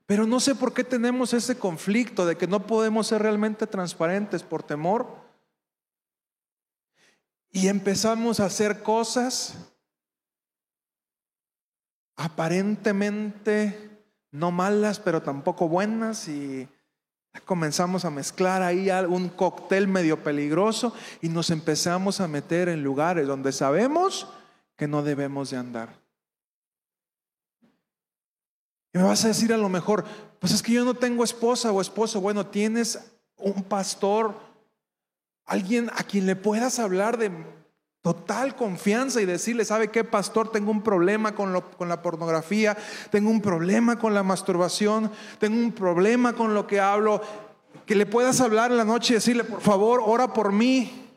[0.05, 4.43] Pero no sé por qué tenemos ese conflicto de que no podemos ser realmente transparentes
[4.43, 5.07] por temor.
[7.51, 9.55] Y empezamos a hacer cosas
[12.17, 16.67] aparentemente no malas, pero tampoco buenas y
[17.45, 23.27] comenzamos a mezclar ahí un cóctel medio peligroso y nos empezamos a meter en lugares
[23.27, 24.27] donde sabemos
[24.75, 26.04] que no debemos de andar.
[28.95, 30.05] Y me vas a decir a lo mejor,
[30.39, 32.21] pues es que yo no tengo esposa o esposo.
[32.21, 32.97] Bueno, tienes
[33.35, 34.33] un pastor,
[35.45, 37.29] alguien a quien le puedas hablar de
[38.01, 40.49] total confianza y decirle, ¿sabe qué, pastor?
[40.49, 42.77] Tengo un problema con, con, la pornografía,
[43.11, 47.21] tengo un problema con la masturbación, tengo un problema con lo que hablo.
[47.85, 51.11] Que le puedas hablar en la noche y decirle, por favor, ora por mí,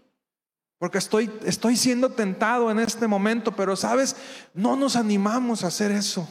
[0.78, 4.16] porque estoy, estoy siendo tentado en este momento, pero sabes,
[4.52, 6.28] no nos animamos a hacer eso.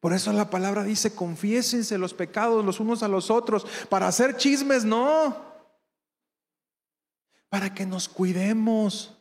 [0.00, 3.66] Por eso la palabra dice, confiésense los pecados los unos a los otros.
[3.88, 5.36] Para hacer chismes, no.
[7.48, 9.16] Para que nos cuidemos.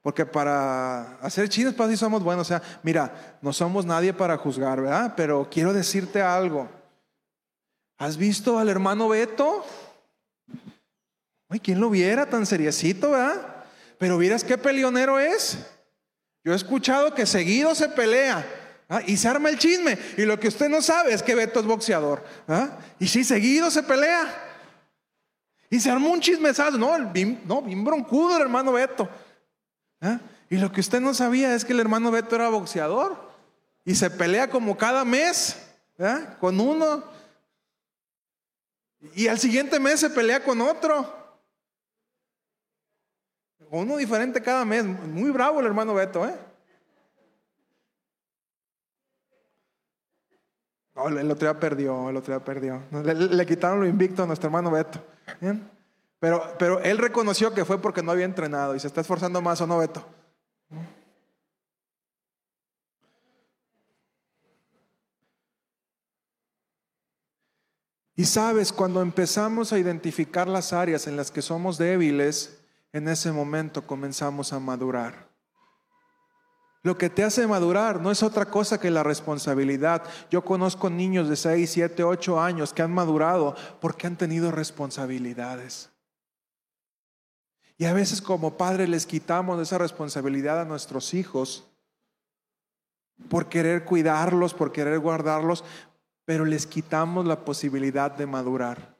[0.00, 2.46] Porque para hacer chismes, pues así somos buenos.
[2.46, 5.14] O sea, mira, no somos nadie para juzgar, ¿verdad?
[5.16, 6.68] Pero quiero decirte algo.
[7.98, 9.64] ¿Has visto al hermano Beto?
[11.48, 13.64] Ay, ¿quién lo viera tan seriecito, verdad?
[13.98, 15.58] Pero vieras qué peleonero es.
[16.48, 18.42] Yo he escuchado que seguido se pelea
[18.88, 19.02] ¿ah?
[19.06, 19.98] y se arma el chisme.
[20.16, 22.24] Y lo que usted no sabe es que Beto es boxeador.
[22.48, 22.70] ¿ah?
[22.98, 24.24] Y sí, seguido se pelea.
[25.68, 26.78] Y se armó un chismesazo.
[26.78, 29.10] No, bien, no, bien broncudo el hermano Beto.
[30.00, 30.20] ¿ah?
[30.48, 33.30] Y lo que usted no sabía es que el hermano Beto era boxeador.
[33.84, 35.54] Y se pelea como cada mes
[36.40, 37.04] con uno.
[39.14, 41.17] Y al siguiente mes se pelea con otro
[43.70, 44.84] uno diferente cada mes.
[44.84, 46.34] Muy bravo el hermano Beto, ¿eh?
[51.06, 52.82] el otro día perdió, el otro día perdió.
[52.90, 55.00] Le, quitaron lo invicto a nuestro hermano Beto.
[56.18, 59.60] Pero, pero él reconoció que fue porque no había entrenado y se está esforzando más,
[59.60, 60.04] ¿o no, Beto?
[68.16, 72.58] Y sabes, cuando empezamos a identificar las áreas en las que somos débiles,
[72.92, 75.28] en ese momento comenzamos a madurar.
[76.82, 80.04] Lo que te hace madurar no es otra cosa que la responsabilidad.
[80.30, 85.90] Yo conozco niños de 6, 7, 8 años que han madurado porque han tenido responsabilidades.
[87.76, 91.68] Y a veces como padres les quitamos esa responsabilidad a nuestros hijos
[93.28, 95.64] por querer cuidarlos, por querer guardarlos,
[96.24, 98.97] pero les quitamos la posibilidad de madurar.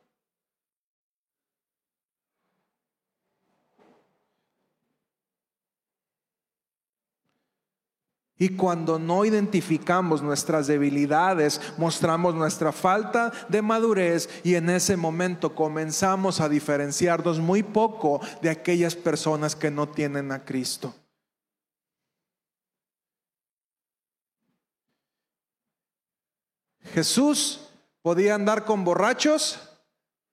[8.40, 15.56] Y cuando no identificamos nuestras debilidades, mostramos nuestra falta de madurez y en ese momento
[15.56, 20.94] comenzamos a diferenciarnos muy poco de aquellas personas que no tienen a Cristo.
[26.94, 27.68] Jesús
[28.02, 29.58] podía andar con borrachos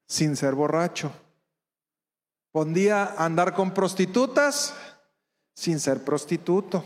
[0.08, 1.12] sin ser borracho.
[2.51, 4.76] Podía andar con prostitutas
[5.53, 6.84] sin ser prostituto.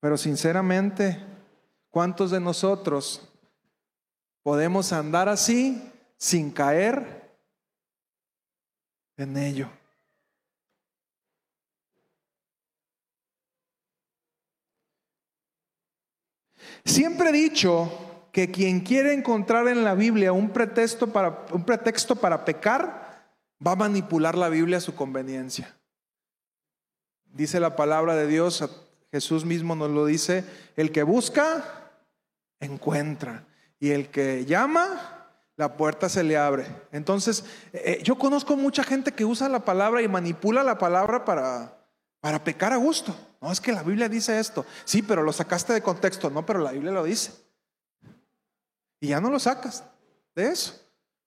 [0.00, 1.18] Pero sinceramente,
[1.90, 3.28] ¿cuántos de nosotros
[4.42, 7.36] podemos andar así sin caer
[9.16, 9.68] en ello?
[16.84, 17.90] Siempre he dicho
[18.32, 23.34] que quien quiere encontrar en la Biblia un pretexto para, un pretexto para pecar,
[23.64, 25.76] va a manipular la Biblia a su conveniencia.
[27.24, 28.62] Dice la palabra de Dios
[29.10, 30.44] Jesús mismo nos lo dice,
[30.76, 31.92] el que busca,
[32.60, 33.46] encuentra.
[33.80, 35.18] Y el que llama,
[35.56, 36.66] la puerta se le abre.
[36.92, 41.78] Entonces, eh, yo conozco mucha gente que usa la palabra y manipula la palabra para,
[42.20, 43.16] para pecar a gusto.
[43.40, 44.66] No, es que la Biblia dice esto.
[44.84, 46.30] Sí, pero lo sacaste de contexto.
[46.30, 47.32] No, pero la Biblia lo dice.
[49.00, 49.84] Y ya no lo sacas
[50.34, 50.80] de eso.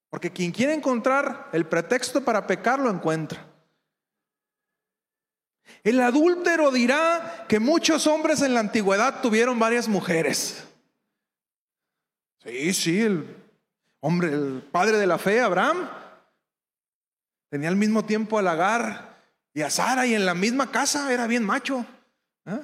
[0.09, 3.50] Porque quien quiere encontrar el pretexto para pecar, lo encuentra.
[5.84, 10.63] El adúltero dirá que muchos hombres en la antigüedad tuvieron varias mujeres.
[12.43, 13.36] Sí, sí, el
[13.99, 15.89] hombre, el padre de la fe, Abraham,
[17.49, 19.17] tenía al mismo tiempo a Lagar
[19.53, 21.86] y a Sara y en la misma casa era bien macho.
[22.45, 22.61] ¿eh?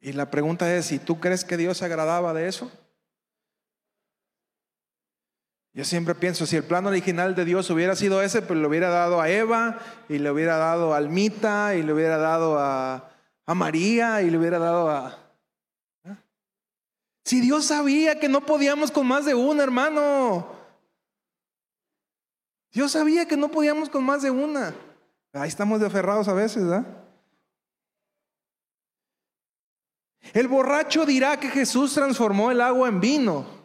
[0.00, 2.70] Y la pregunta es, ¿y tú crees que Dios se agradaba de eso?
[5.74, 8.90] Yo siempre pienso, si el plan original de Dios hubiera sido ese, pues le hubiera
[8.90, 13.10] dado a Eva, y le hubiera dado a Almita, y le hubiera dado a,
[13.48, 15.18] María, y le hubiera dado a...
[16.04, 16.14] ¿eh?
[17.24, 20.46] Si Dios sabía que no podíamos con más de una, hermano.
[22.72, 24.72] Dios sabía que no podíamos con más de una.
[25.32, 26.86] Ahí estamos de aferrados a veces, ¿verdad?
[30.32, 33.63] El borracho dirá que Jesús transformó el agua en vino.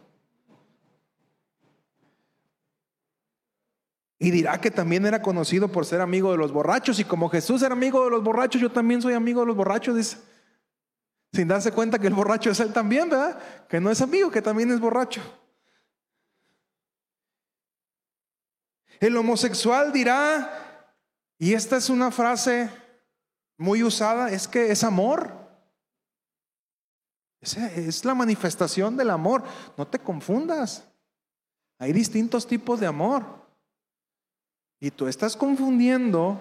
[4.22, 7.00] Y dirá que también era conocido por ser amigo de los borrachos.
[7.00, 9.96] Y como Jesús era amigo de los borrachos, yo también soy amigo de los borrachos,
[9.96, 10.18] dice.
[11.32, 13.40] Sin darse cuenta que el borracho es él también, ¿verdad?
[13.66, 15.22] Que no es amigo, que también es borracho.
[19.00, 20.94] El homosexual dirá,
[21.38, 22.68] y esta es una frase
[23.56, 25.32] muy usada, es que es amor.
[27.40, 29.44] Es la manifestación del amor.
[29.78, 30.86] No te confundas.
[31.78, 33.39] Hay distintos tipos de amor.
[34.80, 36.40] Y tú estás confundiendo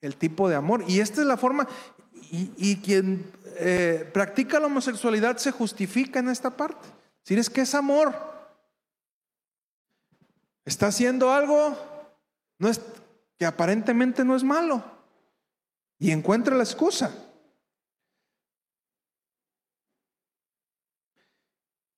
[0.00, 0.84] el tipo de amor.
[0.86, 1.66] Y esta es la forma,
[2.30, 6.86] y, quien eh, practica la homosexualidad se justifica en esta parte.
[7.22, 8.14] Si es que es amor.
[10.64, 11.76] Está haciendo algo
[12.60, 12.80] no es,
[13.38, 14.84] que aparentemente no es malo.
[15.98, 17.10] Y encuentra la excusa.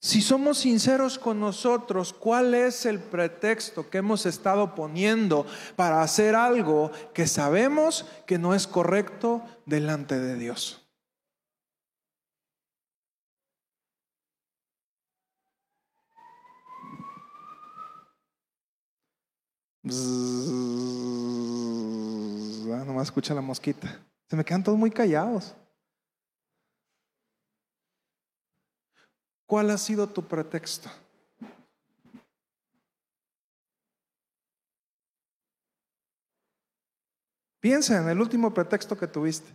[0.04, 5.46] Si somos sinceros con nosotros, ¿cuál es el pretexto que hemos estado poniendo
[5.76, 10.84] para hacer algo que sabemos que no es correcto delante de Dios?
[22.72, 24.00] Ah, nomás escucha la mosquita.
[24.28, 25.54] Se me quedan todos muy callados.
[29.52, 30.88] ¿Cuál ha sido tu pretexto?
[37.60, 39.52] Piensa en el último pretexto que tuviste.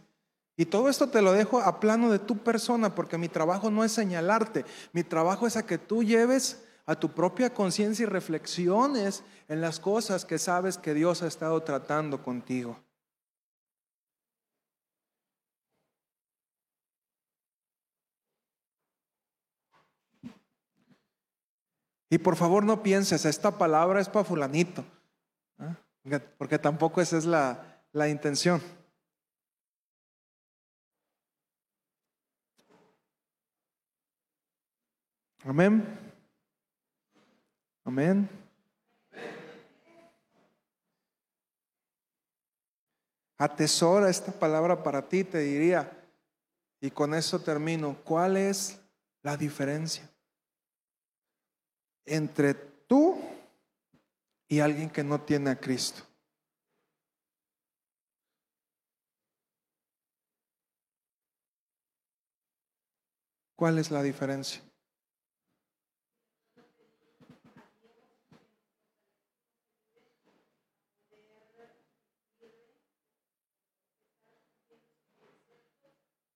[0.56, 3.84] Y todo esto te lo dejo a plano de tu persona, porque mi trabajo no
[3.84, 9.24] es señalarte, mi trabajo es a que tú lleves a tu propia conciencia y reflexiones
[9.48, 12.78] en las cosas que sabes que Dios ha estado tratando contigo.
[22.10, 24.86] Y por favor no pienses, esta palabra es para fulanito,
[25.60, 25.76] ¿ah?
[26.38, 28.62] porque tampoco esa es la, la intención.
[35.44, 35.86] Amén.
[37.84, 38.30] Amén.
[43.38, 45.92] Atesora esta palabra para ti, te diría,
[46.82, 48.80] y con eso termino, ¿cuál es
[49.22, 50.10] la diferencia?
[52.08, 53.20] Entre tú
[54.48, 56.04] y alguien que no tiene a Cristo.
[63.56, 64.62] ¿Cuál es la diferencia?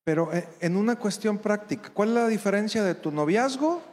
[0.04, 3.91] Pero eh, en una cuestión práctica, ¿cuál es la diferencia de tu noviazgo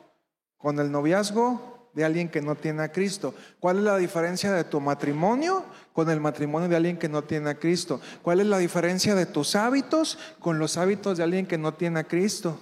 [0.58, 3.34] con el noviazgo de alguien que no tiene a Cristo.
[3.60, 7.50] ¿Cuál es la diferencia de tu matrimonio con el matrimonio de alguien que no tiene
[7.50, 8.00] a Cristo?
[8.22, 12.00] ¿Cuál es la diferencia de tus hábitos con los hábitos de alguien que no tiene
[12.00, 12.60] a Cristo?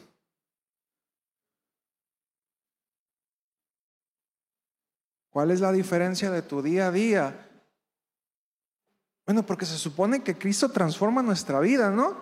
[5.31, 7.49] ¿Cuál es la diferencia de tu día a día?
[9.27, 12.17] Bueno, porque se supone que Cristo transforma nuestra vida, ¿no?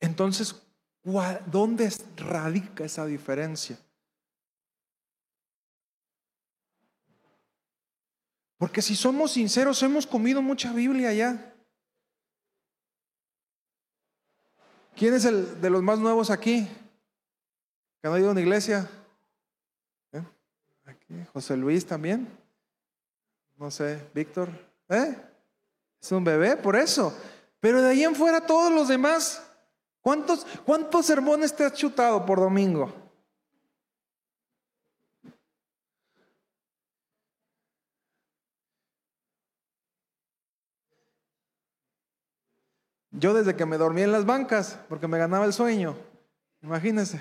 [0.00, 0.54] Entonces,
[1.02, 3.78] ¿Dónde radica esa diferencia?
[8.58, 11.54] Porque si somos sinceros, hemos comido mucha Biblia ya.
[14.96, 16.68] ¿Quién es el de los más nuevos aquí?
[18.02, 18.90] ¿Que no ha ido a una iglesia?
[20.12, 20.22] ¿Eh?
[20.84, 22.28] Aquí, José Luis también.
[23.56, 24.50] No sé, Víctor.
[24.88, 25.16] ¿Eh?
[26.00, 27.16] Es un bebé, por eso.
[27.60, 29.47] Pero de ahí en fuera todos los demás
[30.08, 32.90] ¿Cuántos, cuántos sermones te has chutado por domingo?
[43.10, 45.94] Yo desde que me dormí en las bancas, porque me ganaba el sueño,
[46.62, 47.20] imagínense.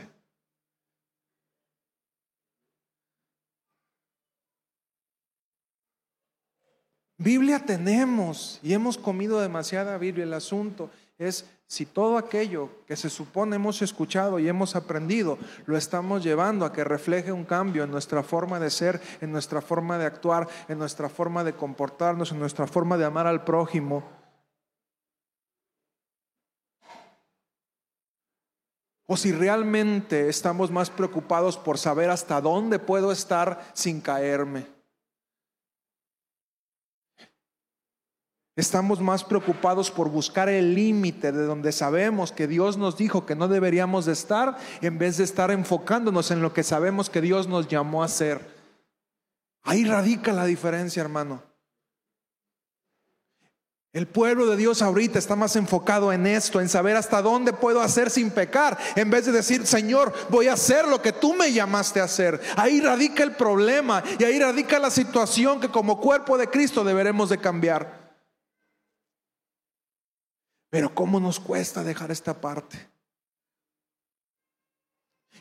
[7.17, 10.23] Biblia tenemos y hemos comido demasiada Biblia.
[10.23, 15.75] El asunto es si todo aquello que se supone hemos escuchado y hemos aprendido, lo
[15.75, 19.97] estamos llevando a que refleje un cambio en nuestra forma de ser, en nuestra forma
[19.97, 24.03] de actuar, en nuestra forma de comportarnos, en nuestra forma de amar al prójimo.
[29.05, 34.76] O si realmente estamos más preocupados por saber hasta dónde puedo estar sin caerme.
[38.57, 43.35] Estamos más preocupados por buscar el límite de donde sabemos que Dios nos dijo que
[43.35, 47.47] no deberíamos de estar en vez de estar enfocándonos en lo que sabemos que Dios
[47.47, 48.57] nos llamó a hacer.
[49.61, 51.43] Ahí radica la diferencia, hermano.
[53.93, 57.79] El pueblo de Dios ahorita está más enfocado en esto, en saber hasta dónde puedo
[57.79, 61.53] hacer sin pecar, en vez de decir, Señor, voy a hacer lo que tú me
[61.53, 62.41] llamaste a hacer.
[62.55, 67.29] Ahí radica el problema y ahí radica la situación que como cuerpo de Cristo deberemos
[67.29, 67.96] de cambiar.
[70.69, 72.89] Pero ¿cómo nos cuesta dejar esta parte?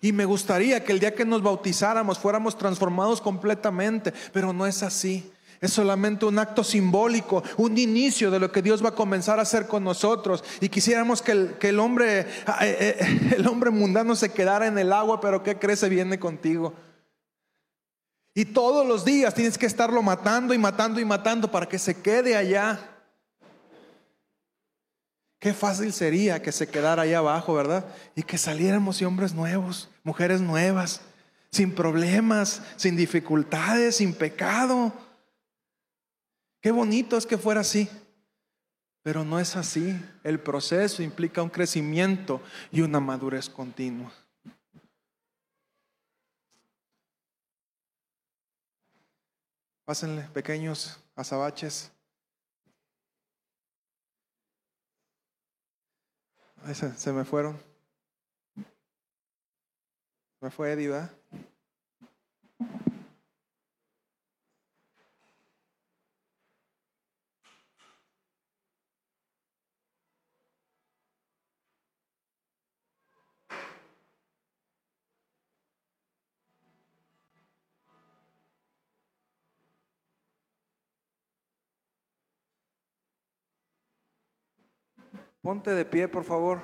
[0.00, 4.82] Y me gustaría que el día que nos bautizáramos fuéramos transformados completamente, pero no es
[4.82, 5.32] así.
[5.60, 9.42] Es solamente un acto simbólico, un inicio de lo que Dios va a comenzar a
[9.42, 10.44] hacer con nosotros.
[10.60, 12.26] Y quisiéramos que el, que el hombre, eh,
[12.60, 16.74] eh, el hombre mundano se quedara en el agua, pero ¿qué crece viene contigo?
[18.34, 22.02] Y todos los días tienes que estarlo matando y matando y matando para que se
[22.02, 22.95] quede allá.
[25.46, 27.86] Qué fácil sería que se quedara ahí abajo, ¿verdad?
[28.16, 31.02] Y que saliéramos hombres nuevos, mujeres nuevas,
[31.52, 34.92] sin problemas, sin dificultades, sin pecado.
[36.60, 37.88] Qué bonito es que fuera así.
[39.04, 39.96] Pero no es así.
[40.24, 42.42] El proceso implica un crecimiento
[42.72, 44.12] y una madurez continua.
[49.84, 51.92] Pásenle pequeños azabaches.
[56.74, 57.58] Se, me fueron.
[60.40, 61.08] Me fue Eddie.
[85.46, 86.58] Ponte de pie, por favor.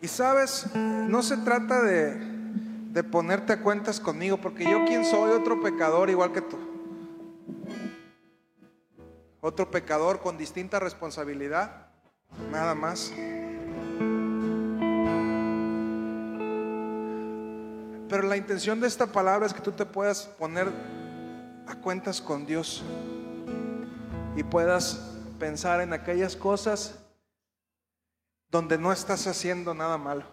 [0.00, 2.14] Y sabes, no se trata de,
[2.92, 6.58] de ponerte a cuentas conmigo, porque yo quien soy otro pecador igual que tú.
[9.40, 11.88] Otro pecador con distinta responsabilidad,
[12.52, 13.12] nada más.
[18.16, 20.72] Pero la intención de esta palabra es que tú te puedas poner
[21.66, 22.82] a cuentas con Dios
[24.34, 26.94] y puedas pensar en aquellas cosas
[28.48, 30.24] donde no estás haciendo nada malo.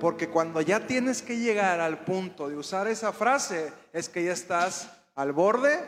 [0.00, 4.32] Porque cuando ya tienes que llegar al punto de usar esa frase, es que ya
[4.32, 5.78] estás al borde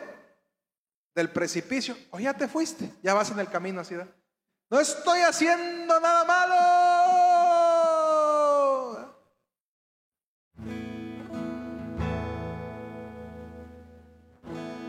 [1.16, 3.96] del precipicio o ya te fuiste, ya vas en el camino así.
[4.70, 6.67] No estoy haciendo nada malo.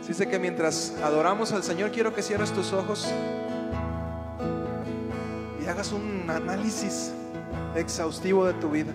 [0.09, 3.07] Dice que mientras adoramos al Señor, quiero que cierres tus ojos
[5.61, 7.11] y hagas un análisis
[7.75, 8.91] exhaustivo de tu vida.